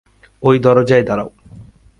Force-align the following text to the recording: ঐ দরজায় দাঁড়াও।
ঐ 0.43 0.51
দরজায় 0.59 1.03
দাঁড়াও। 1.03 1.29